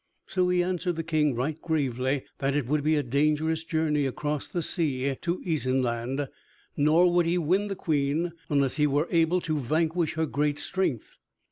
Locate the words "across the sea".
4.07-5.15